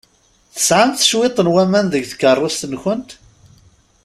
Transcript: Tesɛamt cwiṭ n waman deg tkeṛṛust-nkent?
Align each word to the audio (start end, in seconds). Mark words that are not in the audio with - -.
Tesɛamt 0.55 1.05
cwiṭ 1.09 1.37
n 1.41 1.51
waman 1.53 1.87
deg 1.89 2.05
tkeṛṛust-nkent? 2.11 3.09